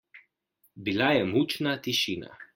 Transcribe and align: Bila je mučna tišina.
Bila 0.87 1.11
je 1.19 1.29
mučna 1.35 1.77
tišina. 1.89 2.35